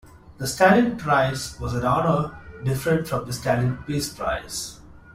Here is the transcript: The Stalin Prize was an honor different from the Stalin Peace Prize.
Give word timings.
The 0.39 0.47
Stalin 0.47 0.97
Prize 0.97 1.59
was 1.59 1.75
an 1.75 1.85
honor 1.85 2.35
different 2.63 3.07
from 3.07 3.27
the 3.27 3.33
Stalin 3.33 3.77
Peace 3.85 4.11
Prize. 4.11 4.79